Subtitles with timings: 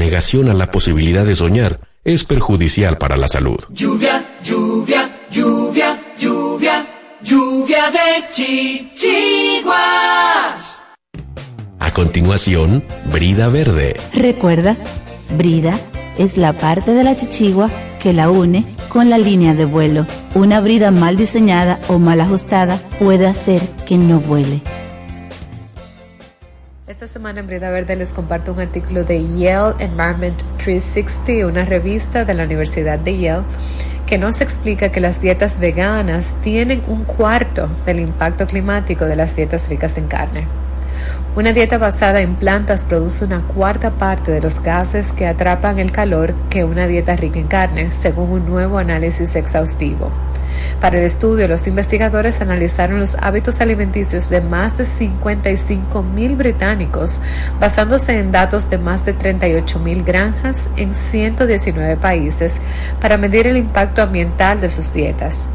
[0.00, 3.58] negación a la posibilidad de soñar es perjudicial para la salud.
[3.68, 6.86] Lluvia, lluvia, lluvia, lluvia,
[7.22, 9.74] lluvia de chichiguas.
[11.78, 14.00] A continuación, brida verde.
[14.14, 14.78] Recuerda,
[15.36, 15.78] brida
[16.18, 17.70] es la parte de la chichigua
[18.02, 20.06] que la une con la línea de vuelo.
[20.34, 24.62] Una brida mal diseñada o mal ajustada puede hacer que no vuele.
[26.90, 32.24] Esta semana en Brida Verde les comparto un artículo de Yale Environment 360, una revista
[32.24, 33.44] de la Universidad de Yale,
[34.06, 39.36] que nos explica que las dietas veganas tienen un cuarto del impacto climático de las
[39.36, 40.48] dietas ricas en carne.
[41.36, 45.92] Una dieta basada en plantas produce una cuarta parte de los gases que atrapan el
[45.92, 50.10] calor que una dieta rica en carne, según un nuevo análisis exhaustivo.
[50.80, 57.20] Para el estudio, los investigadores analizaron los hábitos alimenticios de más de 55 mil británicos,
[57.58, 62.60] basándose en datos de más de 38 mil granjas en 119 países,
[63.00, 65.48] para medir el impacto ambiental de sus dietas.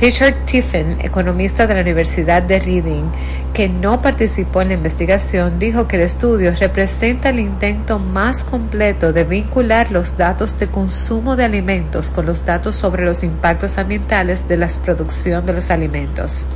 [0.00, 3.10] Richard Tiffin, economista de la Universidad de Reading,
[3.52, 9.12] que no participó en la investigación, dijo que el estudio representa el intento más completo
[9.12, 14.46] de vincular los datos de consumo de alimentos con los datos sobre los impactos ambientales
[14.46, 16.46] de la producción de los alimentos.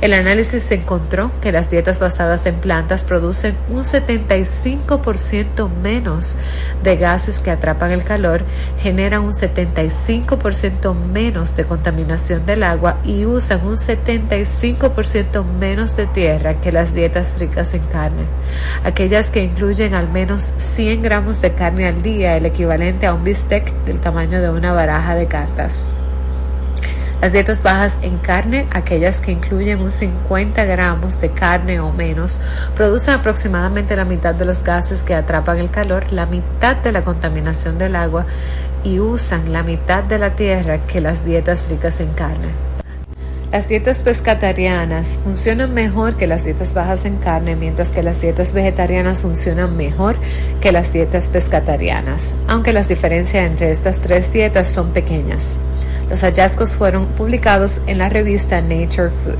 [0.00, 6.36] El análisis encontró que las dietas basadas en plantas producen un 75% menos
[6.82, 8.44] de gases que atrapan el calor,
[8.80, 16.60] generan un 75% menos de contaminación del agua y usan un 75% menos de tierra
[16.60, 18.24] que las dietas ricas en carne.
[18.84, 23.24] Aquellas que incluyen al menos 100 gramos de carne al día, el equivalente a un
[23.24, 25.86] bistec del tamaño de una baraja de cartas.
[27.24, 32.38] Las dietas bajas en carne, aquellas que incluyen un 50 gramos de carne o menos,
[32.76, 37.00] producen aproximadamente la mitad de los gases que atrapan el calor, la mitad de la
[37.00, 38.26] contaminación del agua
[38.82, 42.48] y usan la mitad de la tierra que las dietas ricas en carne.
[43.50, 48.52] Las dietas pescatarianas funcionan mejor que las dietas bajas en carne, mientras que las dietas
[48.52, 50.16] vegetarianas funcionan mejor
[50.60, 55.58] que las dietas pescatarianas, aunque las diferencias entre estas tres dietas son pequeñas.
[56.14, 59.36] Los hallazgos fueron publicados en la revista Nature Food.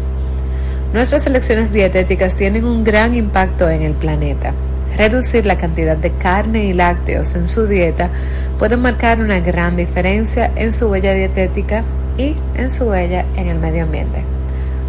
[0.93, 4.53] Nuestras elecciones dietéticas tienen un gran impacto en el planeta.
[4.97, 8.11] Reducir la cantidad de carne y lácteos en su dieta
[8.59, 11.85] puede marcar una gran diferencia en su huella dietética
[12.19, 14.25] y en su huella en el medio ambiente.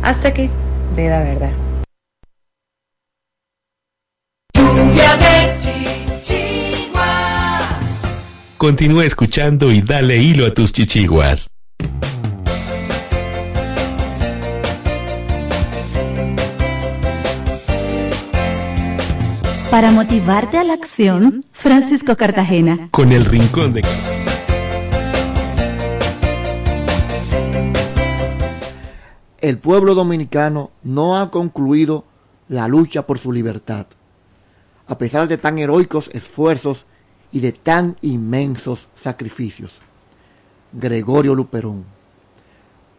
[0.01, 0.49] Hasta aquí,
[0.95, 1.51] Vida Verde.
[8.57, 11.54] Continúa escuchando y dale hilo a tus chichiguas.
[19.75, 22.87] Para motivarte a la acción, Francisco Cartagena.
[22.91, 23.81] Con el rincón de...
[29.41, 32.05] El pueblo dominicano no ha concluido
[32.47, 33.87] la lucha por su libertad.
[34.87, 36.85] A pesar de tan heroicos esfuerzos
[37.33, 39.81] y de tan inmensos sacrificios.
[40.77, 41.85] Gregorio Luperón.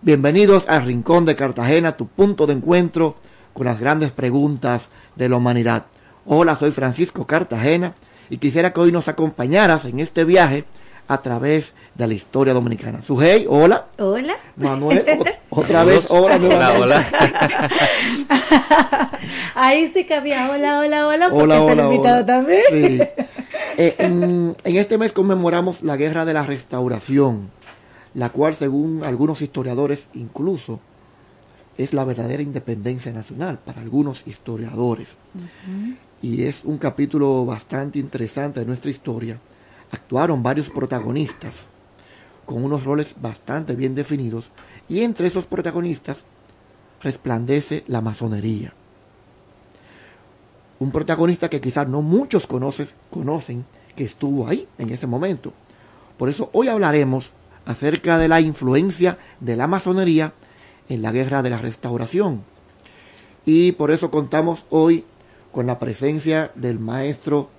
[0.00, 3.16] Bienvenidos al Rincón de Cartagena, tu punto de encuentro
[3.52, 5.84] con las grandes preguntas de la humanidad.
[6.24, 7.94] Hola, soy Francisco Cartagena
[8.30, 10.64] y quisiera que hoy nos acompañaras en este viaje
[11.06, 13.02] a través de la historia dominicana.
[13.02, 13.88] Sujei, hola.
[13.98, 14.36] Hola.
[14.56, 15.04] Manuel,
[15.50, 16.36] otra vez, hola.
[16.36, 17.06] Hola, hola.
[19.54, 22.62] Ahí sí que había hola, hola, hola, porque hola, está el invitado también.
[22.70, 23.00] Sí.
[23.78, 27.50] Eh, en, en este mes conmemoramos la Guerra de la Restauración,
[28.16, 30.80] la cual según algunos historiadores incluso
[31.76, 35.16] es la verdadera independencia nacional para algunos historiadores.
[36.22, 39.38] Y es un capítulo bastante interesante de nuestra historia.
[39.92, 41.66] Actuaron varios protagonistas
[42.46, 44.50] con unos roles bastante bien definidos
[44.88, 46.24] y entre esos protagonistas
[47.02, 48.72] resplandece la masonería.
[50.78, 55.52] Un protagonista que quizás no muchos conoces, conocen que estuvo ahí en ese momento.
[56.16, 57.32] Por eso hoy hablaremos
[57.66, 60.32] acerca de la influencia de la masonería
[60.88, 62.42] en la guerra de la restauración.
[63.44, 65.04] Y por eso contamos hoy
[65.52, 67.50] con la presencia del maestro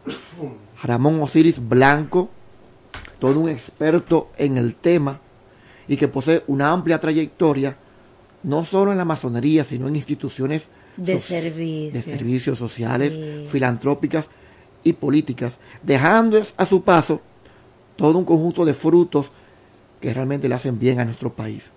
[0.82, 2.30] Ramón Osiris Blanco,
[3.20, 5.20] todo un experto en el tema
[5.88, 7.78] y que posee una amplia trayectoria,
[8.44, 11.92] no solo en la masonería, sino en instituciones de, servicio.
[11.92, 13.18] de servicios sociales,
[13.50, 14.30] filantrópicas
[14.84, 17.22] y políticas, dejando a su paso
[17.96, 19.32] todo un conjunto de frutos
[20.00, 21.72] que realmente le hacen bien a nuestro país.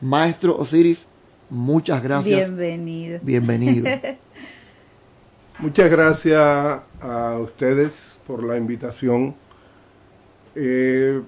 [0.00, 1.06] Maestro Osiris,
[1.48, 2.48] muchas gracias.
[2.48, 3.20] Bienvenido.
[3.22, 3.90] Bienvenido.
[5.58, 9.34] muchas gracias a ustedes por la invitación.
[10.54, 11.20] Eh,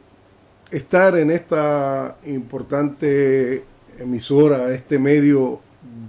[0.70, 3.64] estar en esta importante
[3.98, 5.60] emisora, este medio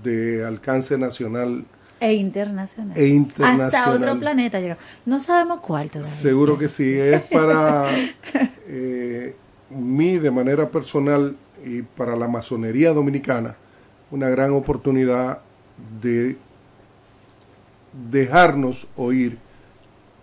[0.04, 1.66] de alcance nacional
[2.04, 2.98] e internacional.
[2.98, 3.68] E internacional.
[3.68, 4.60] Hasta otro planeta
[5.06, 6.12] No sabemos cuál todavía.
[6.12, 7.00] Seguro que sí.
[7.00, 7.86] Es para
[9.74, 11.36] mí, de manera personal,
[11.66, 13.56] y para la masonería dominicana
[14.12, 15.40] una gran oportunidad
[16.02, 16.38] de
[18.12, 19.38] dejarnos oír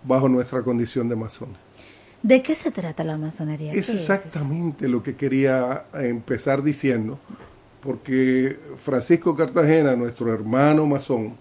[0.03, 1.57] bajo nuestra condición de masones.
[2.23, 3.73] ¿De qué se trata la masonería?
[3.73, 7.19] Es exactamente lo que quería empezar diciendo,
[7.81, 11.35] porque Francisco Cartagena, nuestro hermano masón,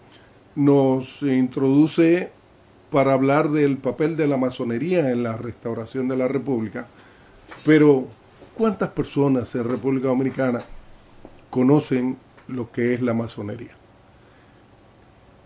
[0.54, 2.30] nos introduce
[2.90, 6.88] para hablar del papel de la masonería en la restauración de la República,
[7.64, 8.08] pero
[8.60, 10.60] ¿Cuántas personas en República Dominicana
[11.48, 13.74] conocen lo que es la masonería?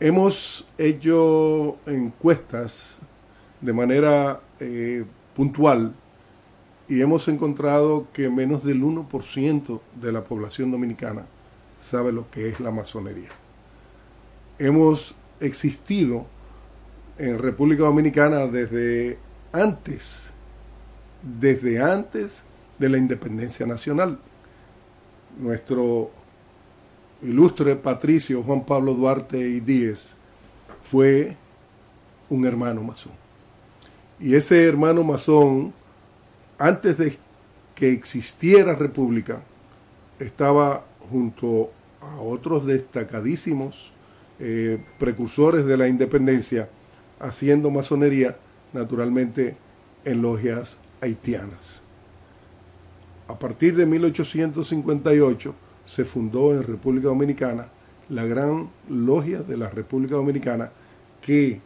[0.00, 2.98] Hemos hecho encuestas
[3.60, 5.04] de manera eh,
[5.36, 5.94] puntual
[6.88, 11.24] y hemos encontrado que menos del 1% de la población dominicana
[11.78, 13.28] sabe lo que es la masonería.
[14.58, 16.26] Hemos existido
[17.16, 19.18] en República Dominicana desde
[19.52, 20.33] antes,
[21.24, 22.44] desde antes
[22.78, 24.18] de la independencia nacional.
[25.38, 26.10] Nuestro
[27.22, 30.16] ilustre patricio Juan Pablo Duarte y Díez
[30.82, 31.36] fue
[32.28, 33.12] un hermano masón.
[34.20, 35.72] Y ese hermano masón,
[36.58, 37.18] antes de
[37.74, 39.42] que existiera república,
[40.18, 43.92] estaba junto a otros destacadísimos
[44.38, 46.68] eh, precursores de la independencia,
[47.18, 48.36] haciendo masonería,
[48.72, 49.56] naturalmente,
[50.04, 51.82] en logias haitianas.
[53.28, 57.68] A partir de 1858 se fundó en República Dominicana
[58.08, 60.70] la Gran Logia de la República Dominicana,
[61.22, 61.60] que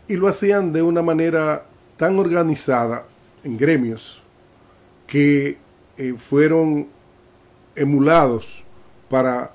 [0.07, 1.65] y lo hacían de una manera
[1.97, 3.07] tan organizada
[3.43, 4.23] en gremios
[5.07, 5.57] que
[6.19, 6.89] fueron
[7.75, 8.65] emulados
[9.09, 9.53] para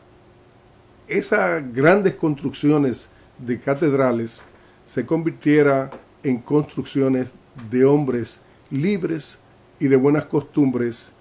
[1.07, 4.43] esas grandes construcciones de catedrales
[4.85, 5.91] se convirtiera
[6.23, 7.35] en construcciones
[7.69, 9.37] de hombres libres
[9.79, 11.11] y de buenas costumbres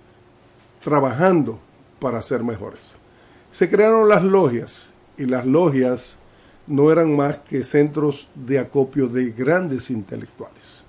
[0.83, 1.59] trabajando
[2.01, 2.97] para ser mejores.
[3.51, 6.19] Se crearon las logias y las logias
[6.69, 10.85] no eran más que centros de acopio de grandes intelectuales.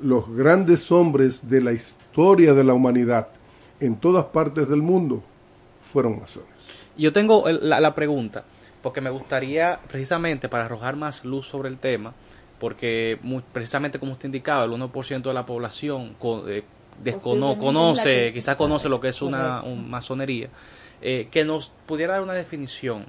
[0.00, 3.28] Los grandes hombres de la historia de la humanidad
[3.78, 5.22] en todas partes del mundo
[5.80, 6.48] fueron masones.
[6.96, 8.44] Yo tengo la, pregunta,
[8.82, 12.14] porque me gustaría precisamente para arrojar más luz sobre el tema,
[12.58, 13.18] porque
[13.52, 16.16] precisamente como usted indicaba, el 1% de la población
[16.48, 16.62] eh,
[17.22, 20.48] conoce, quizás conoce lo que es una, masonería,
[21.02, 23.04] eh, que nos pudiera dar una definición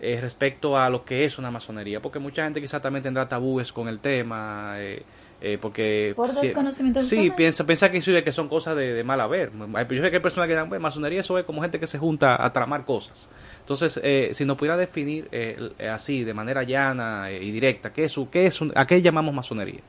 [0.00, 3.72] eh, respecto a lo que es una masonería, porque mucha gente quizás también tendrá tabúes
[3.72, 4.74] con el tema.
[4.78, 5.02] Eh,
[5.42, 10.02] eh, porque por desconocimiento sí piensa piensa que, que son cosas de, mal haber yo
[10.02, 12.52] sé que hay personas que dan masonería eso es como gente que se junta a
[12.52, 13.30] tramar cosas
[13.60, 18.20] entonces eh, si nos pudiera definir eh, así de manera llana y directa qué es
[18.30, 19.80] qué es a qué llamamos masonería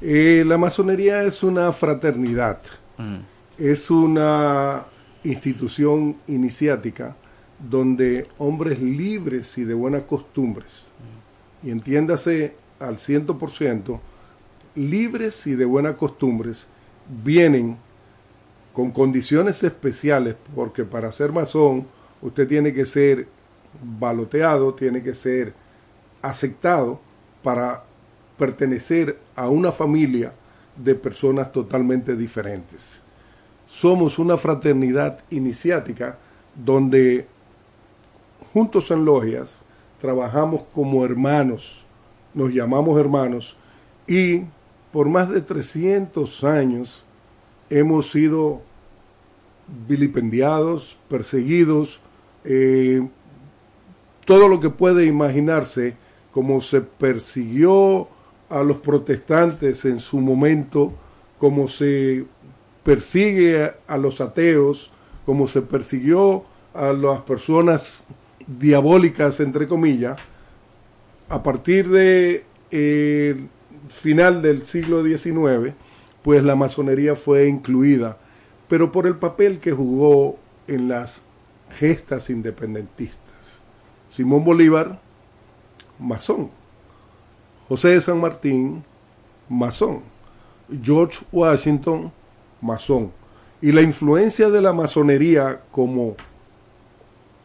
[0.00, 2.58] la masonería es una fraternidad
[2.98, 3.18] mm.
[3.58, 4.84] es una
[5.22, 7.14] institución iniciática
[7.58, 10.88] donde hombres libres y de buenas costumbres
[11.62, 14.00] y entiéndase al ciento por ciento
[14.74, 16.68] libres y de buenas costumbres
[17.22, 17.78] vienen
[18.72, 21.86] con condiciones especiales, porque para ser masón
[22.20, 23.26] usted tiene que ser
[23.82, 25.54] baloteado, tiene que ser
[26.20, 27.00] aceptado
[27.42, 27.84] para
[28.38, 30.34] pertenecer a una familia
[30.76, 33.02] de personas totalmente diferentes.
[33.66, 36.18] Somos una fraternidad iniciática
[36.54, 37.26] donde
[38.56, 39.60] juntos en logias
[40.00, 41.84] trabajamos como hermanos,
[42.32, 43.54] nos llamamos hermanos
[44.06, 44.44] y
[44.90, 47.04] por más de 300 años
[47.68, 48.62] hemos sido
[49.86, 52.00] vilipendiados, perseguidos,
[52.44, 53.06] eh,
[54.24, 55.94] todo lo que puede imaginarse,
[56.32, 58.08] como se persiguió
[58.48, 60.94] a los protestantes en su momento,
[61.38, 62.24] como se
[62.82, 64.90] persigue a los ateos,
[65.26, 68.02] como se persiguió a las personas
[68.46, 70.18] diabólicas, entre comillas,
[71.28, 73.46] a partir de eh,
[73.88, 75.74] final del siglo XIX,
[76.22, 78.18] pues la masonería fue incluida,
[78.68, 81.22] pero por el papel que jugó en las
[81.78, 83.60] gestas independentistas.
[84.10, 85.00] Simón Bolívar,
[85.98, 86.50] masón.
[87.68, 88.84] José de San Martín,
[89.48, 90.02] masón.
[90.82, 92.12] George Washington,
[92.60, 93.12] masón.
[93.60, 96.16] Y la influencia de la masonería como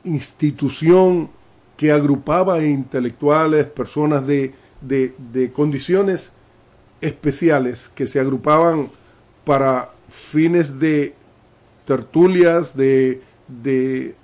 [0.03, 1.29] institución
[1.77, 6.34] que agrupaba intelectuales, personas de de, condiciones
[7.00, 8.89] especiales que se agrupaban
[9.46, 11.13] para fines de
[11.86, 14.15] tertulias, de, de,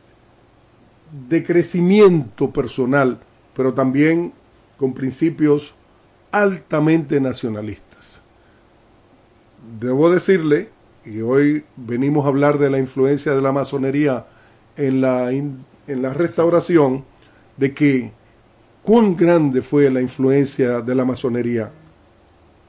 [1.29, 3.19] de, crecimiento personal,
[3.55, 4.34] pero también
[4.77, 5.74] con principios
[6.31, 8.22] altamente nacionalistas.
[9.79, 10.69] Debo decirle,
[11.05, 14.27] y hoy venimos a hablar de la influencia de la masonería
[14.77, 17.03] en la, en la restauración,
[17.57, 18.12] de que
[18.84, 21.72] cuán grande fue la influencia de la masonería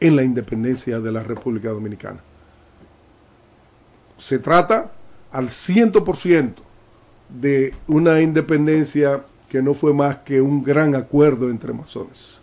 [0.01, 2.21] en la independencia de la República Dominicana.
[4.17, 4.91] Se trata
[5.31, 6.55] al 100%
[7.29, 12.41] de una independencia que no fue más que un gran acuerdo entre masones.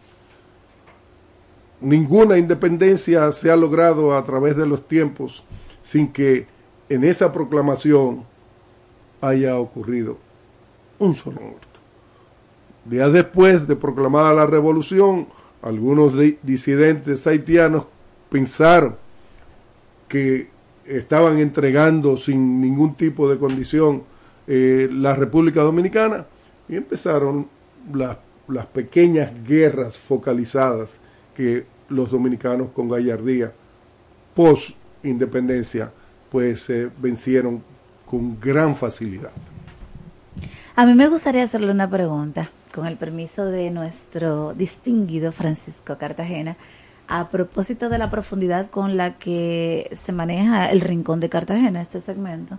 [1.82, 5.44] Ninguna independencia se ha logrado a través de los tiempos
[5.84, 6.48] sin que
[6.90, 8.24] en esa proclamación
[9.28, 10.18] haya ocurrido
[11.00, 11.68] un solo muerto.
[12.86, 15.28] Días después de proclamada la revolución,
[15.62, 16.14] algunos
[16.44, 17.86] disidentes haitianos
[18.30, 18.96] pensaron
[20.08, 20.50] que
[20.86, 24.04] estaban entregando sin ningún tipo de condición
[24.48, 26.26] eh, la República Dominicana
[26.70, 27.48] y empezaron
[27.94, 28.18] las,
[28.68, 31.00] pequeñas guerras focalizadas
[31.36, 33.52] que los dominicanos con gallardía
[34.36, 34.72] post
[35.04, 35.92] independencia
[36.32, 37.64] pues eh, vencieron
[38.16, 39.34] con gran facilidad.
[40.78, 46.56] A mí me gustaría hacerle una pregunta con el permiso de nuestro distinguido Francisco Cartagena,
[47.10, 52.00] a propósito de la profundidad con la que se maneja el rincón de Cartagena, este
[52.00, 52.58] segmento,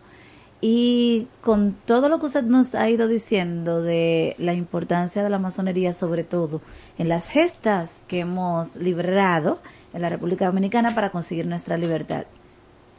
[0.61, 5.39] Y con todo lo que usted nos ha ido diciendo de la importancia de la
[5.39, 6.61] masonería, sobre todo
[6.99, 9.59] en las gestas que hemos librado
[9.95, 12.27] en la República Dominicana para conseguir nuestra libertad.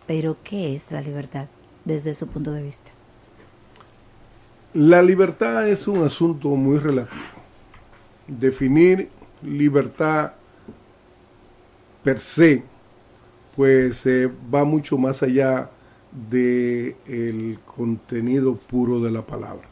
[0.08, 1.48] Pero, ¿qué es la libertad
[1.88, 2.92] desde su punto de vista?
[4.74, 7.24] La libertad es un asunto muy relativo.
[8.28, 9.10] Definir
[9.42, 10.34] libertad
[12.04, 12.64] per se,
[13.56, 15.72] pues eh, va mucho más allá
[16.30, 19.68] del el contenido puro de la palabra.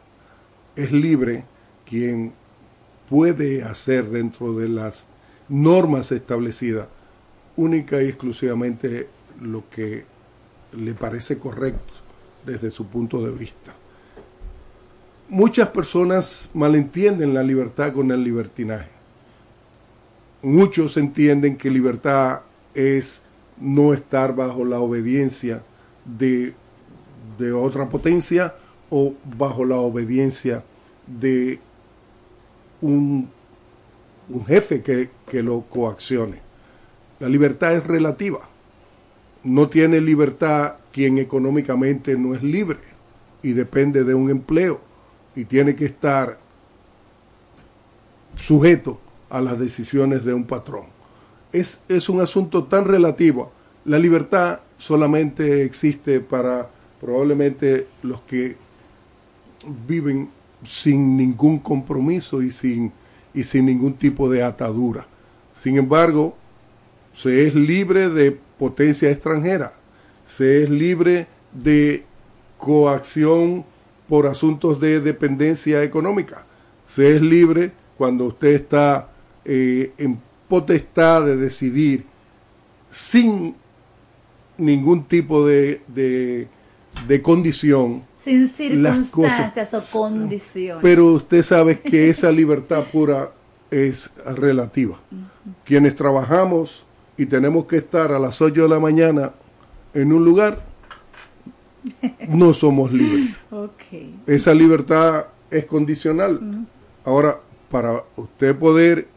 [0.75, 1.43] Es libre
[1.85, 2.33] quien
[3.09, 5.07] puede hacer dentro de las
[5.49, 6.87] normas establecidas
[7.57, 9.07] única y exclusivamente
[9.39, 10.05] lo que
[10.73, 11.94] le parece correcto
[12.45, 13.73] desde su punto de vista.
[15.27, 18.89] Muchas personas malentienden la libertad con el libertinaje.
[20.43, 22.41] Muchos entienden que libertad
[22.75, 23.21] es
[23.59, 25.63] no estar bajo la obediencia
[26.05, 26.53] de,
[27.39, 28.53] de otra potencia
[28.91, 30.63] o bajo la obediencia
[31.07, 31.59] de
[32.81, 33.29] un,
[34.29, 36.39] un jefe que, que lo coaccione.
[37.19, 38.39] La libertad es relativa.
[39.43, 42.79] No tiene libertad quien económicamente no es libre
[43.43, 44.79] y depende de un empleo
[45.35, 46.39] y tiene que estar
[48.37, 48.97] sujeto
[49.29, 50.85] a las decisiones de un patrón.
[51.51, 53.51] Es, es un asunto tan relativo.
[53.83, 56.69] La libertad solamente existe para
[57.01, 58.55] probablemente los que
[59.85, 60.29] viven
[60.63, 62.93] sin ningún compromiso y sin,
[63.33, 65.05] y sin ningún tipo de atadura.
[65.53, 66.37] Sin embargo,
[67.11, 69.73] se es libre de potencia extranjera,
[70.25, 72.03] se es libre de
[72.57, 73.65] coacción
[74.07, 76.45] por asuntos de dependencia económica,
[76.85, 79.09] se es libre cuando usted está
[79.43, 82.05] eh, en potestad de decidir
[82.89, 83.55] sin
[84.57, 86.47] ningún tipo de, de,
[87.07, 88.03] de condición.
[88.15, 90.81] Sin circunstancias o condiciones.
[90.81, 93.31] Pero usted sabe que esa libertad pura
[93.71, 94.99] es relativa.
[95.65, 96.85] Quienes trabajamos
[97.17, 99.33] y tenemos que estar a las 8 de la mañana
[99.95, 100.59] en un lugar,
[102.29, 103.39] no somos libres.
[103.55, 104.19] Okay.
[104.27, 106.67] Esa libertad es condicional.
[107.03, 107.39] Ahora,
[107.71, 109.07] para usted poder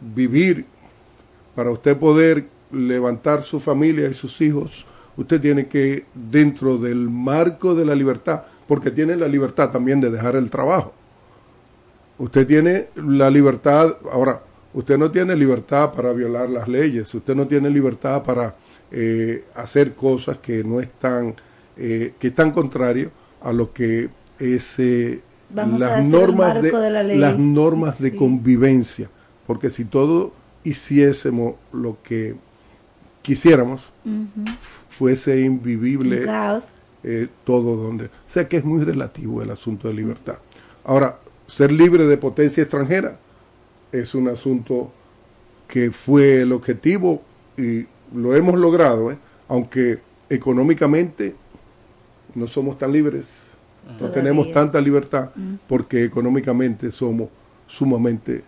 [0.00, 0.66] vivir,
[1.54, 7.74] para usted poder levantar su familia y sus hijos, usted tiene que, dentro del marco
[7.74, 10.92] de la libertad, porque tiene la libertad también de dejar el trabajo.
[12.18, 17.46] Usted tiene la libertad, ahora, usted no tiene libertad para violar las leyes, usted no
[17.46, 18.54] tiene libertad para
[18.90, 21.34] eh, hacer cosas que no están,
[21.76, 25.20] eh, que están contrarios a lo que es eh,
[25.54, 27.18] las normas de, de la ley.
[27.18, 28.16] las normas de Sí.
[28.16, 29.10] convivencia,
[29.46, 30.32] porque si todo
[30.64, 32.34] hiciésemos lo que
[33.22, 33.92] quisiéramos,
[34.88, 36.24] fuese invivible
[37.02, 38.06] eh, todo donde.
[38.06, 40.38] O sea que es muy relativo el asunto de libertad.
[40.84, 43.18] Ahora, ser libre de potencia extranjera
[43.92, 44.90] es un asunto
[45.68, 47.22] que fue el objetivo
[47.56, 49.18] y lo hemos logrado, ¿eh?
[49.48, 49.98] aunque
[50.30, 51.34] económicamente
[52.34, 53.48] no somos tan libres,
[53.86, 54.14] no Todavía.
[54.22, 55.30] tenemos tanta libertad,
[55.68, 57.28] porque económicamente somos
[57.66, 58.42] sumamente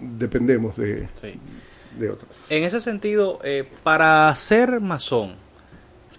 [0.00, 1.34] dependemos de, Sí.
[1.98, 2.50] de otras.
[2.50, 5.34] En ese sentido, eh, para ser masón,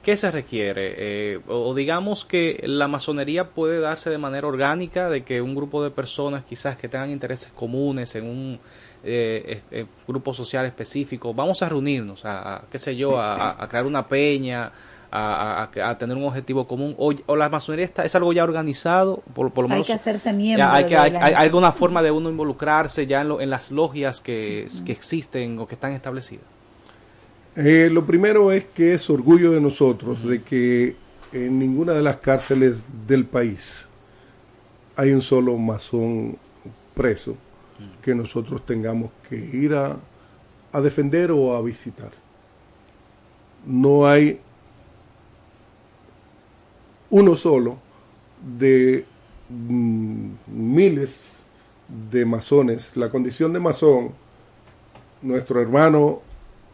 [0.03, 0.93] ¿qué se requiere?
[0.97, 5.83] Eh, o digamos que la masonería puede darse de manera orgánica, de que un grupo
[5.83, 8.59] de personas quizás que tengan intereses comunes en un
[9.03, 13.63] eh, eh, grupo social específico, vamos a reunirnos, a, a, qué sé yo, a, a-
[13.63, 14.71] a crear una peña,
[15.11, 18.43] a, a- a tener un objetivo común, o, o la masonería está, es algo ya
[18.43, 20.65] organizado, por, por lo Hay menos que hacerse miembro.
[20.67, 23.71] ya hay, que, hay, hay alguna forma de uno involucrarse ya en, lo- en las
[23.71, 26.45] logias que, que existen o que están establecidas.
[27.55, 30.95] Eh, lo primero es que es orgullo de nosotros de que
[31.33, 33.89] en ninguna de las cárceles del país
[34.95, 36.37] hay un solo masón
[36.93, 37.35] preso
[38.09, 39.99] que nosotros tengamos que ir a,
[40.81, 42.09] defender o a visitar.
[43.67, 44.39] No hay
[47.11, 47.77] uno solo
[48.57, 49.05] de
[49.49, 51.33] mm, miles
[52.09, 52.97] de masones.
[52.97, 54.13] La condición de masón,
[55.21, 56.21] nuestro hermano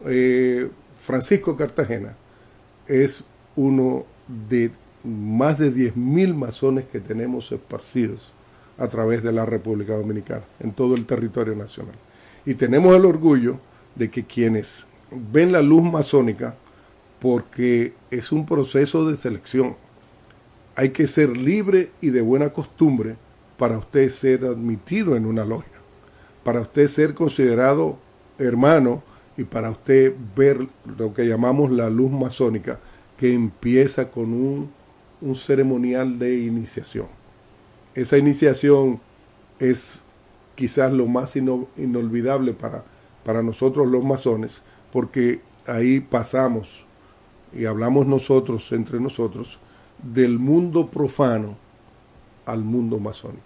[0.06, 2.16] eh, Francisco Cartagena
[2.86, 3.22] es
[3.56, 4.06] uno
[4.48, 4.70] de
[5.04, 8.32] más de 10.000 masones que tenemos esparcidos
[8.78, 11.94] a través de la República Dominicana, en todo el territorio nacional.
[12.44, 13.58] Y tenemos el orgullo
[13.94, 16.56] de que quienes ven la luz masónica,
[17.20, 19.76] porque es un proceso de selección,
[20.74, 23.16] hay que ser libre y de buena costumbre
[23.56, 25.72] para usted ser admitido en una logia,
[26.44, 27.98] para usted ser considerado
[28.38, 29.02] hermano
[29.36, 32.78] y para usted ver lo que llamamos la luz masónica,
[33.16, 34.70] que empieza con un,
[35.22, 37.06] un ceremonial de iniciación.
[37.96, 39.00] Esa iniciación
[39.58, 40.04] es
[40.54, 42.84] quizás lo más ino- inolvidable para,
[43.24, 46.86] para nosotros los masones, porque ahí pasamos
[47.52, 49.58] y hablamos nosotros, entre nosotros,
[50.02, 51.56] del mundo profano
[52.44, 53.42] al mundo masónico.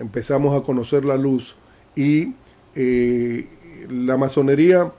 [0.00, 1.56] Empezamos a conocer la luz
[1.94, 2.34] y
[2.74, 3.48] eh,
[3.90, 4.90] la masonería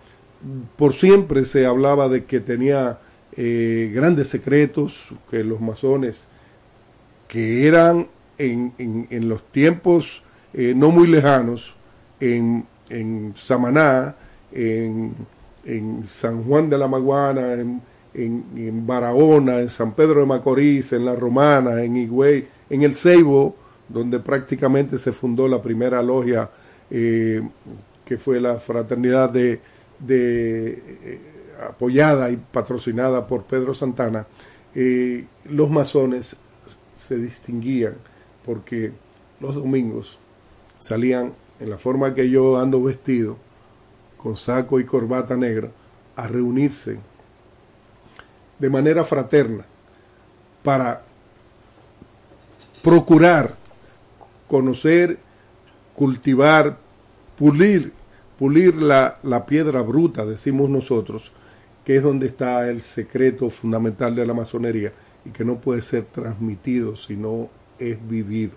[0.77, 2.99] por siempre se hablaba de que tenía
[3.35, 6.27] eh, grandes secretos, que los masones,
[7.27, 11.75] que eran en, en- en los tiempos eh, no muy lejanos,
[12.19, 14.15] en, en Samaná,
[14.51, 15.13] en,
[15.65, 17.81] en San Juan de la Maguana, en,
[18.13, 23.55] en, Barahona, en San Pedro de Macorís, en La Romana, en Higüey, en El Ceibo,
[23.89, 26.49] donde prácticamente se fundó la primera logia,
[26.91, 27.41] eh,
[28.05, 29.59] que fue la fraternidad de,
[29.99, 30.69] de,
[31.03, 31.19] eh,
[31.69, 34.27] apoyada y patrocinada por Pedro Santana,
[34.75, 36.35] eh, los masones
[36.95, 37.95] se distinguían
[38.45, 38.91] porque
[39.39, 40.19] los domingos
[40.79, 43.37] salían en la forma que yo ando vestido,
[44.17, 45.69] con saco y corbata negra,
[46.15, 46.97] a reunirse
[48.59, 49.65] de manera fraterna
[50.63, 51.01] para
[52.83, 53.55] procurar
[54.47, 55.17] conocer,
[55.95, 56.77] cultivar,
[57.37, 57.91] pulir,
[58.37, 61.31] pulir la, la piedra bruta, decimos nosotros,
[61.83, 64.93] que es donde está el secreto fundamental de la masonería
[65.25, 67.49] y que no puede ser transmitido si no
[67.79, 68.51] es vivido.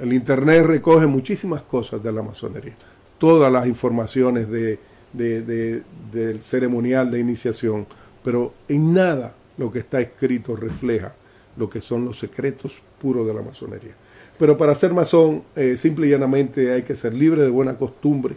[0.00, 2.74] El Internet recoge muchísimas cosas de la masonería,
[3.18, 4.78] todas las informaciones de,
[5.12, 7.86] de- de- del ceremonial de iniciación,
[8.24, 11.14] pero en nada lo que está escrito refleja
[11.56, 13.92] lo que son los secretos puros de la masonería.
[14.38, 18.36] Pero para ser masón, eh, simple y llanamente hay que ser libre de buena costumbre,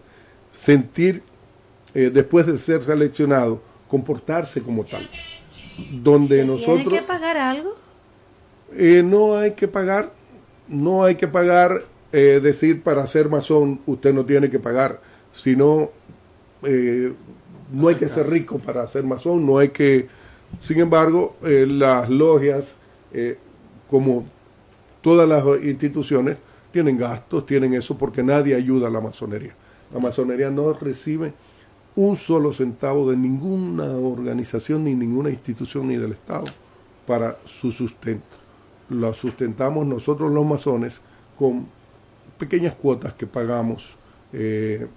[0.51, 1.23] sentir,
[1.93, 5.07] eh, después de ser seleccionado, comportarse como tal.
[6.03, 6.83] Donde nosotros...
[6.83, 7.75] ¿Tienen que pagar algo?
[8.73, 10.11] Eh, no hay que pagar,
[10.67, 15.01] no hay que pagar, eh, decir para ser masón usted no tiene que pagar,
[15.31, 15.91] sino
[16.63, 17.13] eh,
[17.71, 20.07] no hay que ser rico para ser masón, no hay que,
[20.59, 22.75] sin embargo, eh, las logias,
[23.11, 23.37] eh,
[23.89, 24.25] como
[25.01, 26.37] todas las instituciones,
[26.71, 29.55] tienen gastos, tienen eso porque nadie ayuda a la masonería.
[29.93, 31.33] La masonería no recibe
[31.95, 36.45] un solo centavo de ninguna organización, ni ninguna institución, ni del Estado
[37.07, 38.44] para su sustento.
[38.89, 41.01] Lo sustentamos nosotros los masones
[41.37, 41.67] con
[42.37, 43.95] pequeñas cuotas que pagamos
[44.33, 44.87] eh,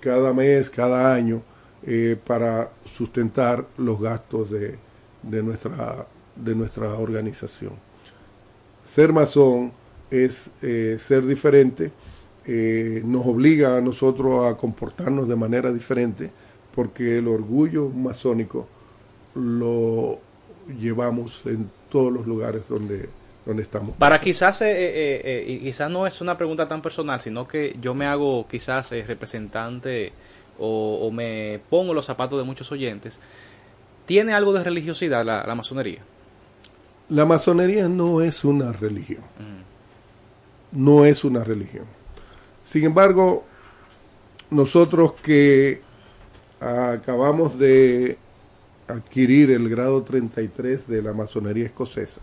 [0.00, 1.42] cada mes, cada año,
[1.84, 4.78] eh, para sustentar los gastos de,
[5.22, 7.72] de nuestra, de nuestra organización.
[8.84, 9.72] Ser masón
[10.10, 11.92] es eh, ser diferente,
[13.04, 16.30] nos obliga a nosotros a comportarnos de manera diferente,
[16.72, 18.68] porque el orgullo masónico
[19.34, 20.20] lo
[20.80, 23.08] llevamos en todos los lugares donde,
[23.46, 23.96] donde estamos.
[23.96, 27.76] Para quizás, eh, eh, eh, y quizás no es una pregunta tan personal, sino que
[27.80, 30.12] yo me hago quizás eh, representante
[30.58, 33.20] o, o me pongo los zapatos de muchos oyentes.
[34.04, 36.00] ¿Tiene algo de religiosidad la, la masonería?
[37.08, 39.22] La masonería no es una religión.
[40.72, 41.86] No es una religión.
[42.64, 43.44] Sin embargo,
[44.50, 45.82] nosotros que
[46.60, 48.18] acabamos de
[48.88, 52.20] adquirir el grado 33 de la masonería escocesa,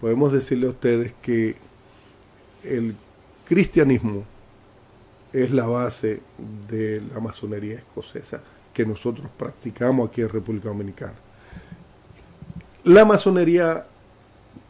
[0.00, 1.56] podemos decirle a ustedes que
[2.62, 2.96] el
[3.46, 4.24] cristianismo
[5.32, 6.20] es la base
[6.68, 11.14] de la masonería escocesa que nosotros practicamos aquí en República Dominicana.
[12.84, 13.86] La masonería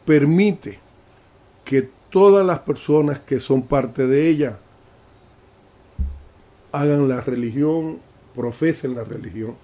[0.05, 0.79] permite
[1.65, 4.59] que todas las personas que son parte de ella
[6.71, 7.99] hagan la religión,
[8.35, 9.55] profesen la religión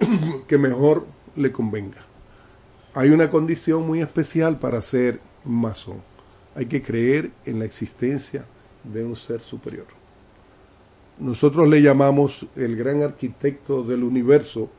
[0.48, 2.05] que mejor le convenga.
[2.96, 6.00] Hay una condición muy especial para ser masón.
[6.54, 8.46] Hay que creer en la existencia
[8.84, 9.84] de un ser superior.
[11.18, 14.70] Nosotros le llamamos el gran arquitecto del universo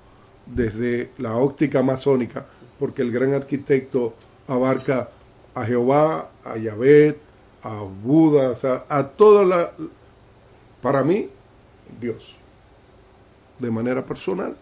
[0.48, 2.48] desde la óptica masónica,
[2.80, 4.16] porque el gran arquitecto
[4.48, 5.12] abarca
[5.54, 7.20] a Jehová, a Yahvé,
[7.62, 8.56] a Buda,
[8.90, 9.74] a toda la...
[10.82, 11.30] Para mí,
[12.02, 12.36] Dios.
[13.60, 14.58] De manera personal.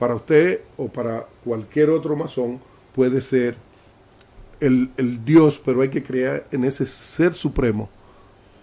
[0.00, 3.56] Para usted o para cualquier otro masón puede ser
[4.60, 7.88] el, el Dios, pero hay que creer en ese ser supremo,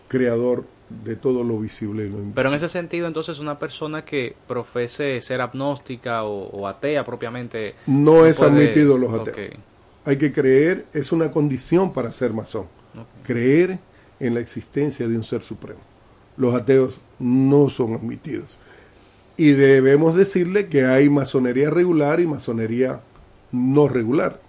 [0.08, 0.66] creador
[1.04, 2.34] de todo lo visible y lo invisible.
[2.36, 7.76] Pero en ese sentido, entonces, una persona que profese ser agnóstica o, o atea propiamente...
[7.86, 9.52] no es puede- admitido los ateos.
[10.06, 12.66] Hay que creer, es una condición para ser masón.
[13.24, 13.78] Creer
[14.20, 15.80] en la existencia de un ser supremo.
[16.38, 18.58] Los ateos no son admitidos.
[19.38, 23.02] Y debemos decirle que hay masonería regular y masonería
[23.52, 24.40] no regular.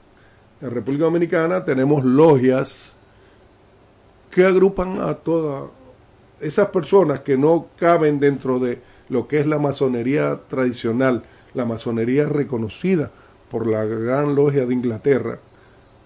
[0.60, 2.96] En República Dominicana tenemos logias
[4.30, 5.70] que agrupan a todas
[6.40, 12.26] esas personas que no caben dentro de lo que es la masonería tradicional, la masonería
[12.26, 13.10] reconocida
[13.50, 15.38] por la Gran Logia de Inglaterra,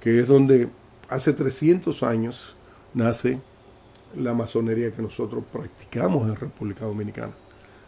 [0.01, 0.69] que es donde
[1.09, 2.57] hace 300 años
[2.95, 3.41] nace
[4.17, 7.33] la masonería que nosotros practicamos en República Dominicana.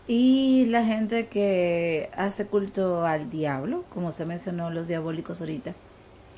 [0.08, 5.74] Y la gente que hace culto al diablo, como se mencionó los diabólicos ahorita,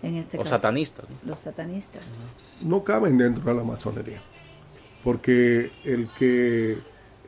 [0.03, 0.57] en este Los caso.
[0.57, 1.09] satanistas.
[1.11, 1.17] ¿no?
[1.25, 2.03] Los satanistas.
[2.65, 4.21] no caben dentro de la masonería.
[5.05, 6.79] Porque el que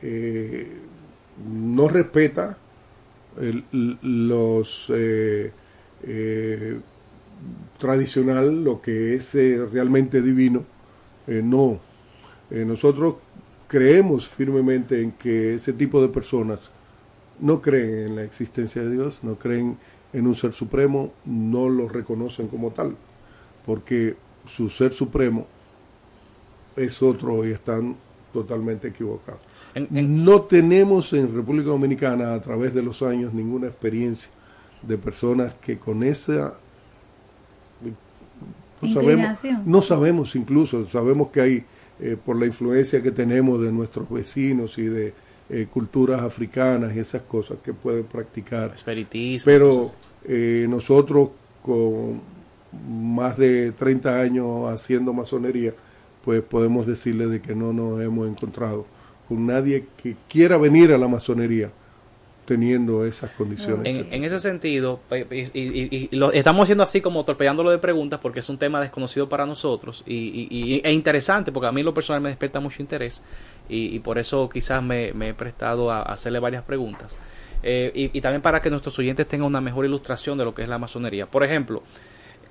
[0.01, 0.77] eh,
[1.47, 2.57] no respeta
[3.39, 3.63] el-
[4.01, 5.51] los eh,
[6.03, 6.79] eh,
[7.77, 10.63] tradicional, lo que es eh, realmente divino,
[11.27, 11.79] eh, no.
[12.49, 13.15] Eh, nosotros
[13.81, 16.71] creemos firmemente en que ese tipo de personas
[17.39, 19.77] no creen en la existencia de Dios, no creen
[20.11, 22.97] en un ser supremo, no lo reconocen como tal,
[23.65, 25.47] porque su ser supremo
[26.75, 27.95] es otro y están
[28.33, 29.41] totalmente equivocados.
[29.73, 34.31] En- en- No tenemos en República Dominicana a través de los años ninguna experiencia
[34.81, 36.55] de personas que con esa
[38.81, 39.23] no sabemos,
[39.65, 41.65] no sabemos incluso, sabemos que hay
[42.01, 45.13] eh, por la influencia que tenemos de nuestros vecinos y de
[45.49, 49.45] eh, culturas africanas y esas cosas que pueden practicar espiritismo.
[49.45, 49.91] pero
[50.25, 51.29] eh, nosotros
[51.61, 52.19] con
[52.89, 55.73] más de 30 años haciendo masonería,
[56.25, 58.87] pues podemos decirle de que no nos hemos encontrado
[59.27, 61.71] con nadie que quiera venir a la masonería
[62.51, 63.95] teniendo esas condiciones.
[63.97, 67.77] En, en ese sentido, pe- y, y- y lo estamos haciendo así como torpeándolo de
[67.77, 71.93] preguntas porque es un tema desconocido para nosotros y, e interesante porque a mí lo
[71.93, 73.21] personal me despierta mucho interés
[73.69, 77.17] y, por eso quizás me, me he prestado a, a hacerle varias preguntas.
[77.63, 80.63] Eh, y, y también para que nuestros oyentes tengan una mejor ilustración de lo que
[80.63, 81.25] es la masonería.
[81.27, 81.83] Por ejemplo,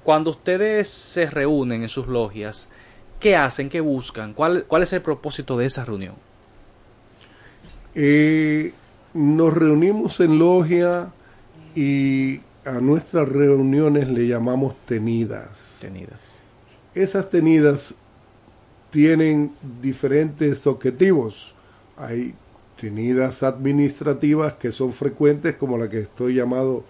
[0.03, 2.71] cuando ustedes se reúnen en sus logias,
[3.19, 3.69] ¿qué hacen?
[3.69, 4.33] ¿Qué buscan?
[4.33, 6.15] ¿Cuál, cuál es el propósito de esa reunión?
[7.95, 8.73] Eh,
[9.15, 11.13] nos reunimos en logia
[11.75, 15.79] y a nuestras reuniones le llamamos tenidas.
[15.81, 16.43] Tenidas.
[16.95, 17.95] Esas tenidas
[18.91, 21.55] tienen diferentes objetivos.
[21.97, 22.35] Hay
[22.81, 26.85] tenidas administrativas que son frecuentes, como la que estoy llamado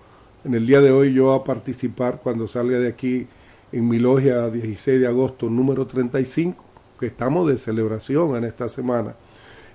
[0.44, 3.26] en el día de hoy yo a participar cuando salga de aquí
[3.72, 6.64] en mi logia 16 de agosto número 35,
[6.98, 9.14] que estamos de celebración en esta semana,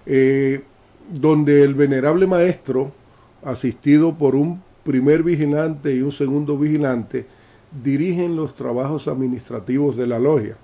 [0.06, 0.64] eh,
[1.12, 2.92] donde el venerable maestro,
[3.44, 7.26] asistido por un primer vigilante y un segundo vigilante,
[7.84, 10.58] dirigen los trabajos administrativos de la logia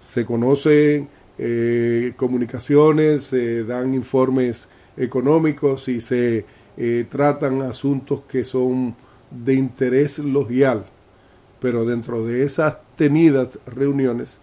[0.00, 6.44] se conocen eh, comunicaciones, se dan informes económicos y se
[6.76, 8.94] eh, tratan asuntos que son
[9.30, 10.84] de interés logial.
[11.60, 14.38] Pero dentro de esas tenidas reuniones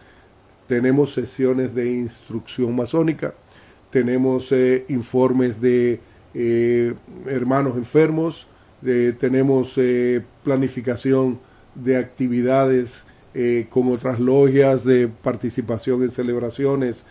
[0.67, 3.33] tenemos sesiones de instrucción masónica,
[3.89, 5.99] tenemos eh, informes de
[6.33, 6.93] eh,
[7.25, 8.47] hermanos enfermos,
[8.85, 9.79] eh, tenemos
[10.43, 11.39] planificación
[11.73, 13.03] de actividades
[13.69, 17.05] con otras logias, de participación en celebraciones,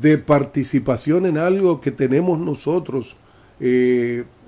[0.00, 3.16] de participación en algo que tenemos nosotros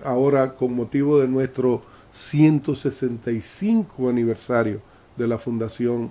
[0.02, 4.80] ahora con motivo de nuestro 165 aniversario
[5.16, 6.10] de la fundación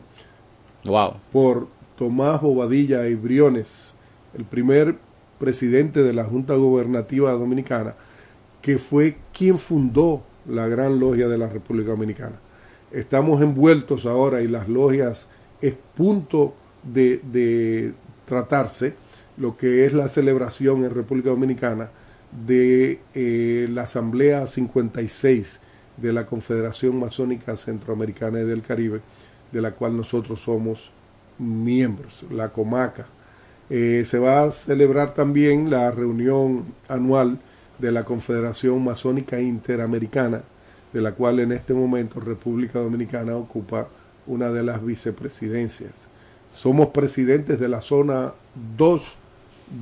[0.85, 1.15] Wow.
[1.31, 3.95] por Tomás Bobadilla y Briones,
[4.37, 4.95] el primer
[5.37, 7.95] presidente de la Junta Gubernativa Dominicana,
[8.61, 12.39] que fue quien fundó la Gran Logia de la República Dominicana.
[12.91, 15.27] Estamos envueltos ahora y las logias
[15.61, 17.93] es punto de, de
[18.25, 18.93] tratarse
[19.37, 21.89] lo que es la celebración en República Dominicana
[22.45, 25.59] de eh, la Asamblea 56
[25.97, 29.01] de la Confederación Masónica Centroamericana y del Caribe,
[29.51, 30.91] de la cual nosotros somos
[31.37, 33.07] miembros, la Comaca.
[33.69, 37.39] Eh, se va a celebrar también la reunión anual
[37.79, 40.43] de la Confederación Masónica Interamericana,
[40.93, 43.87] de la cual en este momento República Dominicana ocupa
[44.27, 46.07] una de las vicepresidencias.
[46.51, 48.33] Somos presidentes de la zona
[48.77, 49.15] 2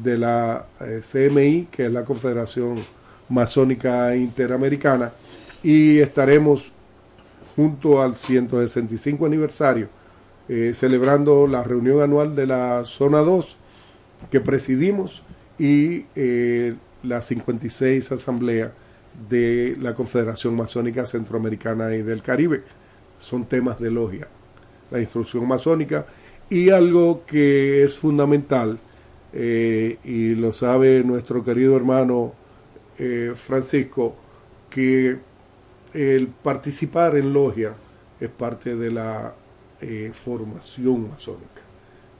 [0.03, 2.77] de la eh, CMI, que es la Confederación
[3.29, 5.11] Masónica Interamericana,
[5.61, 6.71] y estaremos
[7.55, 9.87] junto al 165 aniversario
[10.49, 13.57] eh, celebrando la reunión anual de la zona 2
[14.31, 15.23] que presidimos
[15.59, 18.73] y eh, la 56 asamblea
[19.29, 22.63] de la Confederación Masónica Centroamericana y del Caribe.
[23.19, 24.27] Son temas de logia,
[24.91, 26.05] la instrucción masónica
[26.49, 28.79] y algo que es fundamental
[29.33, 32.33] eh, y lo sabe nuestro querido hermano
[32.99, 34.15] eh, Francisco,
[34.69, 35.17] que
[35.93, 37.73] el participar en logia
[38.19, 39.33] es parte de la
[39.81, 41.61] eh, formación masónica.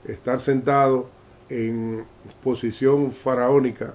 [0.06, 1.08] Estar sentado
[1.48, 2.04] en
[2.42, 3.94] posición faraónica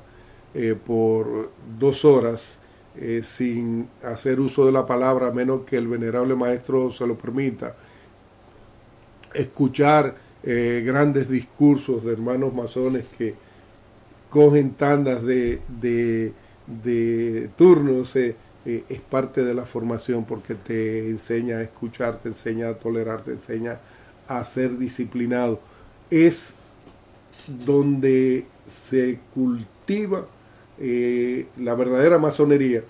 [0.53, 2.59] eh, por dos horas
[2.97, 7.17] eh, sin hacer uso de la palabra, a menos que el venerable maestro se lo
[7.17, 7.75] permita,
[9.33, 13.35] escuchar grandes discursos de hermanos masones que
[14.29, 16.31] cogen tandas de, de,
[16.65, 22.73] de turnos, es parte de la formación porque te enseña a escuchar, te enseña a
[22.75, 23.79] tolerar, te enseña
[24.29, 25.59] a ser disciplinado.
[26.09, 26.53] Es
[27.47, 30.25] donde se cultiva
[30.78, 32.84] eh, la verdadera masonería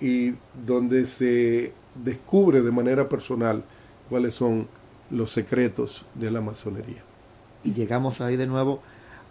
[0.00, 0.34] y
[0.66, 3.64] donde se descubre de manera personal
[4.08, 4.68] cuáles son
[5.10, 7.02] los secretos de la masonería.
[7.64, 8.82] Y llegamos ahí de nuevo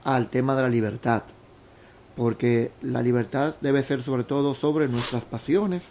[0.03, 1.23] al tema de la libertad,
[2.15, 5.89] porque la libertad debe ser sobre todo sobre nuestras pasiones,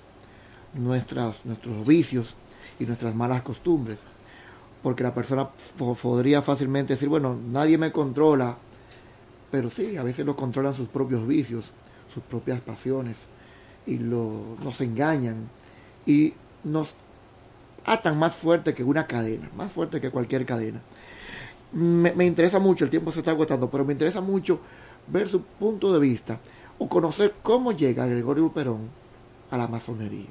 [0.74, 2.34] nuestras, nuestros vicios
[2.78, 3.98] y nuestras malas costumbres
[4.84, 8.58] porque la persona podría fácilmente decir, bueno, nadie me controla,
[9.54, 11.66] pero sí, a veces lo controlan sus propios vicios,
[12.12, 13.14] sus propias pasiones,
[13.86, 15.48] y lo, nos engañan
[16.04, 16.96] y nos
[17.84, 20.80] atan más fuerte que una cadena, más fuerte que cualquier cadena.
[21.70, 24.58] Me, interesa mucho, el tiempo se está agotando, pero me interesa mucho
[25.06, 26.40] ver su punto de vista
[26.76, 28.88] o conocer cómo llega Gregorio Perón
[29.52, 30.30] a la masonería.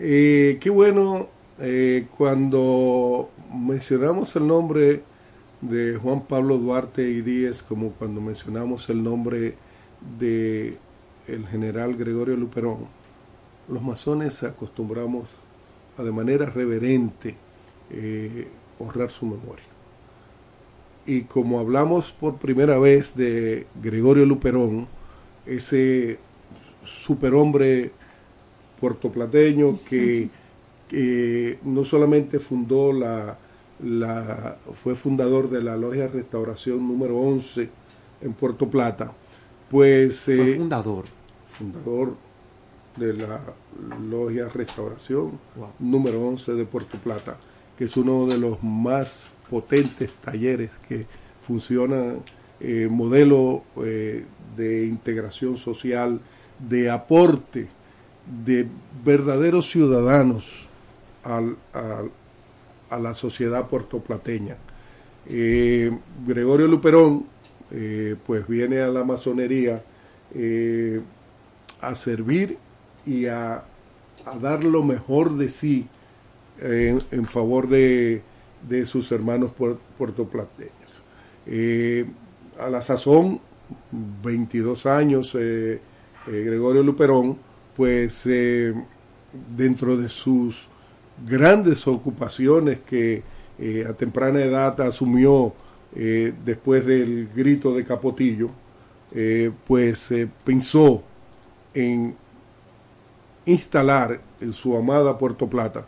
[0.00, 5.13] Eh, qué bueno eh, cuando mencionamos el nombre
[5.68, 9.54] de Juan Pablo Duarte y Díez, como cuando mencionamos el nombre
[10.18, 10.76] de
[11.26, 12.86] el general Gregorio Luperón,
[13.68, 15.30] los masones acostumbramos
[15.96, 17.34] a de manera reverente
[17.90, 18.48] eh,
[18.78, 19.64] honrar su memoria.
[21.06, 24.86] Y como hablamos por primera vez de Gregorio Luperón,
[25.46, 26.18] ese
[26.84, 27.90] superhombre
[28.80, 30.28] puertoplateño que
[30.88, 33.38] que no solamente fundó la,
[33.82, 37.68] la, fue fundador de la Logia Restauración número 11
[38.22, 39.12] en Puerto Plata,
[39.70, 40.20] pues...
[40.20, 41.04] Fue eh, fundador.
[41.58, 42.16] Fundador
[42.96, 43.40] de la
[44.08, 45.38] Logia Restauración
[45.78, 47.36] número 11 de Puerto Plata,
[47.76, 51.06] que es uno de los más potentes talleres que
[51.46, 52.20] funcionan,
[52.60, 54.24] eh, modelo eh,
[54.56, 56.20] de integración social,
[56.58, 57.68] de aporte
[58.44, 58.66] de
[59.04, 60.68] verdaderos ciudadanos
[61.22, 61.56] al,
[62.94, 64.56] a la sociedad puertoplateña.
[65.28, 65.90] Eh,
[66.26, 67.26] Gregorio Luperón,
[67.72, 69.82] eh, pues viene a la masonería
[70.34, 71.00] eh,
[71.80, 72.56] a servir
[73.04, 73.64] y a,
[74.26, 75.88] a, dar lo mejor de sí
[76.60, 78.22] en, favor de,
[78.68, 79.52] de, sus hermanos
[79.98, 81.02] puertoplateños.
[82.58, 83.40] a la sazón,
[84.22, 85.36] 22 años,
[86.26, 87.36] Gregorio Luperón,
[87.76, 88.28] pues
[89.56, 90.68] dentro de sus
[91.22, 93.22] grandes ocupaciones que
[93.58, 95.52] eh, a temprana edad asumió
[95.94, 98.50] eh, después del grito de Capotillo,
[99.12, 100.12] eh, pues
[100.44, 101.02] pensó
[101.72, 102.16] en
[103.46, 105.86] instalar en su amada Puerto Plata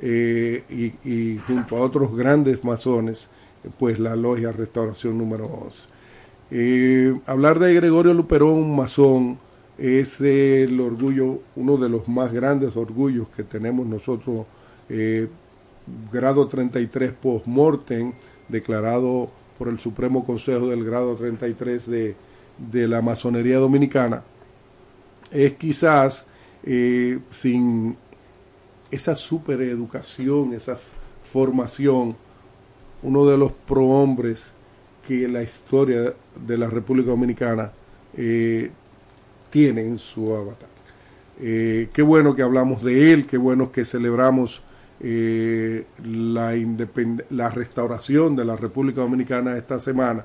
[0.00, 3.30] y, junto a otros grandes masones,
[3.80, 5.46] pues la logia Restauración número
[6.50, 7.20] 11.
[7.26, 9.38] hablar de Gregorio Luperón, masón,
[9.76, 14.46] es el orgullo, uno de los más grandes orgullos que tenemos nosotros
[14.88, 15.28] eh,
[16.12, 18.12] grado 33 post-mortem,
[18.48, 22.16] declarado por el Supremo Consejo del grado 33 de,
[22.70, 24.22] de la masonería dominicana,
[25.30, 26.26] es quizás
[26.64, 27.96] eh, sin
[28.90, 30.78] esa supereducación, esa
[31.22, 32.16] formación,
[33.02, 34.52] uno de los prohombres
[35.06, 36.14] que la historia
[36.46, 37.72] de la República Dominicana
[38.16, 38.70] eh,
[39.50, 40.68] tiene en su avatar.
[41.38, 44.62] Qué bueno que hablamos de él, qué bueno que celebramos
[45.00, 46.54] eh, la,
[47.30, 50.24] la restauración de la República Dominicana esta semana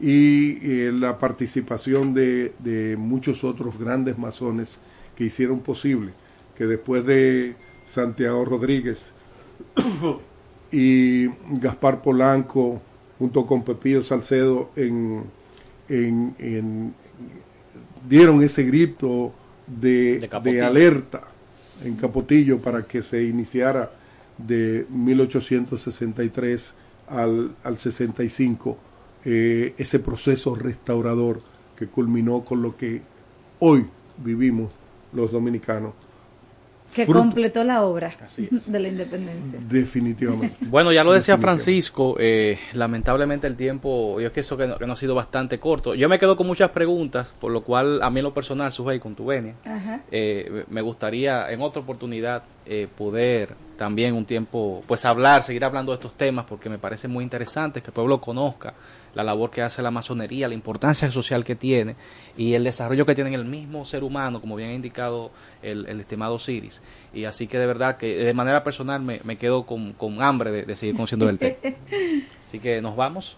[0.00, 4.78] y eh, la participación de, de, muchos otros grandes masones
[5.14, 6.12] que hicieron posible
[6.56, 9.12] que después de Santiago Rodríguez
[10.72, 11.26] y
[11.60, 12.80] Gaspar Polanco
[13.18, 15.24] junto con Pepillo Salcedo en,
[15.88, 16.94] en, en,
[18.08, 19.32] dieron ese grito
[19.66, 21.22] de, de alerta
[21.84, 23.90] en Capotillo para que se iniciara
[24.38, 26.74] de 1863
[27.08, 28.78] al, al 65,
[29.24, 31.40] eh, ese proceso restaurador
[31.76, 33.02] que culminó con lo que
[33.58, 33.86] hoy
[34.22, 34.70] vivimos
[35.12, 35.94] los dominicanos,
[36.94, 37.18] que fruto.
[37.18, 38.66] completó la obra es.
[38.72, 39.58] de la independencia.
[39.68, 40.56] Definitivamente.
[40.60, 41.36] Bueno, ya lo decía.
[41.36, 45.94] Francisco, eh, lamentablemente el tiempo, yo pienso que no, que no ha sido bastante corto.
[45.94, 49.00] Yo me quedo con muchas preguntas, por lo cual a mí en lo personal, Sujei,
[49.00, 50.00] con tu venia, Ajá.
[50.10, 55.92] eh, me gustaría en otra oportunidad eh, poder también un tiempo, pues hablar, seguir hablando
[55.92, 58.72] de estos temas, porque me parece muy interesante que el pueblo conozca
[59.14, 61.96] la labor que hace la masonería, la importancia social que tiene
[62.36, 65.30] y el desarrollo que tiene en el mismo ser humano, como bien ha indicado
[65.62, 66.82] el, el estimado Siris.
[67.12, 70.50] Y así que de verdad que de manera personal me, me quedo con, con hambre
[70.50, 71.56] de, de seguir conociendo del tema.
[72.40, 73.36] Así que nos vamos.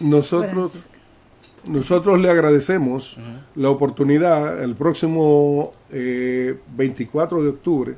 [0.00, 0.84] Nosotros,
[1.64, 3.18] nosotros le agradecemos
[3.54, 4.62] la oportunidad.
[4.62, 7.96] El próximo eh, 24 de octubre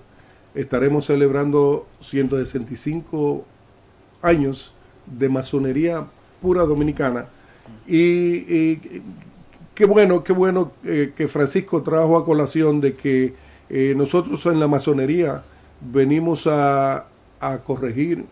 [0.55, 3.45] estaremos celebrando 165
[4.23, 4.73] años
[5.07, 6.07] de masonería
[6.45, 7.25] pura dominicana.
[7.87, 8.77] Y,
[9.75, 13.35] qué bueno, qué bueno eh, que Francisco trajo a colación de que
[13.71, 15.43] eh, nosotros en la masonería
[15.81, 17.07] venimos a,
[17.65, 18.25] corregir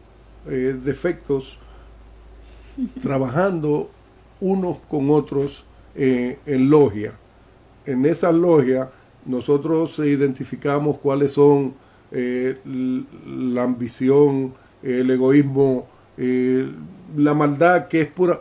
[0.47, 1.59] eh, defectos
[3.03, 3.91] trabajando
[4.41, 7.13] unos con otros en logia.
[7.85, 8.91] En esa logia
[9.27, 11.75] nosotros identificamos cuáles son
[12.11, 15.87] la ambición, el egoísmo,
[16.17, 16.71] eh,
[17.17, 18.41] la maldad que es pura.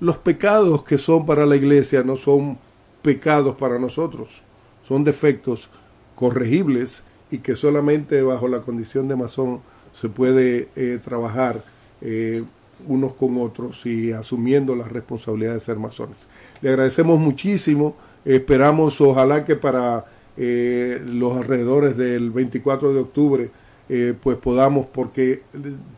[0.00, 2.58] Los pecados que son para la iglesia no son
[3.02, 4.42] pecados para nosotros,
[4.86, 5.70] son defectos
[6.14, 9.60] corregibles y que solamente bajo la condición de masón
[9.92, 11.64] se puede eh, trabajar
[12.00, 12.42] eh,
[12.86, 16.26] unos con otros y asumiendo la responsabilidad de ser masones.
[16.60, 20.04] Le agradecemos muchísimo, esperamos ojalá que para
[20.36, 23.50] eh, los alrededores del 24 de octubre
[23.88, 25.42] eh, pues podamos, porque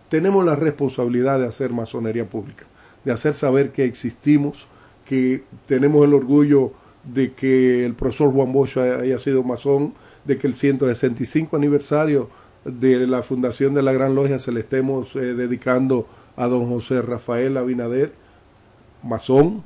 [0.08, 2.66] tenemos la responsabilidad de hacer masonería pública,
[3.04, 4.66] de hacer saber que existimos,
[5.04, 6.72] que tenemos el orgullo
[7.04, 12.28] de que el profesor Juan Bosch haya sido masón, de que el 165 aniversario
[12.64, 17.00] de la fundación de la Gran Logia se le estemos eh, dedicando a don José
[17.02, 18.12] Rafael Abinader,
[19.02, 19.62] masón,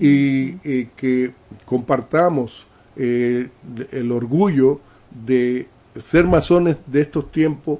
[0.00, 0.54] y
[0.96, 1.32] que
[1.64, 3.48] compartamos eh,
[3.90, 4.80] el orgullo
[5.26, 5.66] de
[6.00, 7.78] ser masones de estos tiempos,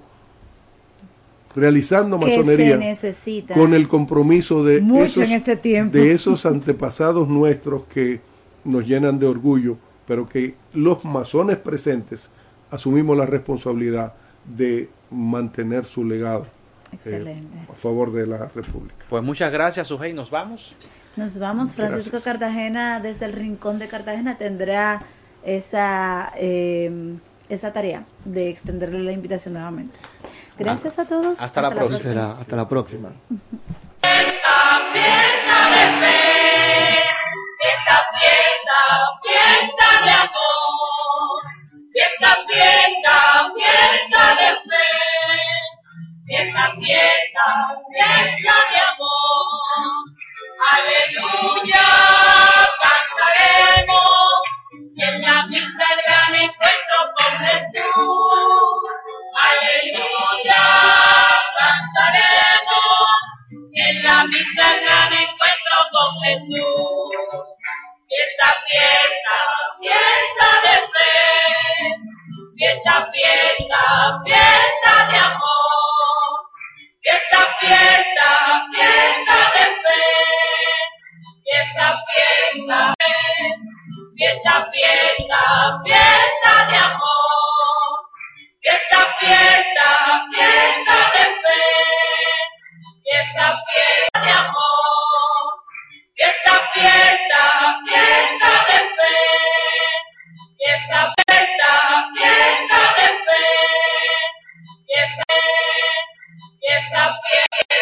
[1.54, 2.78] realizando masonería
[3.54, 5.96] con el compromiso de mucho esos, en este tiempo.
[5.96, 8.20] de esos antepasados nuestros que
[8.64, 12.30] nos llenan de orgullo, pero que los masones presentes
[12.70, 16.46] asumimos la responsabilidad de mantener su legado
[17.04, 19.04] eh, a favor de la República.
[19.08, 20.12] Pues muchas gracias, Sujei.
[20.12, 20.74] Nos vamos.
[21.16, 22.24] Nos vamos, Francisco Gracias.
[22.24, 25.02] Cartagena, desde el Rincón de Cartagena, tendrá
[25.44, 27.16] esa, eh,
[27.54, 29.98] esa tarea de extenderle la invitación nuevamente.
[30.58, 31.40] Gracias a todos.
[31.40, 31.98] Hasta la próxima.
[31.98, 33.12] Será hasta la próxima.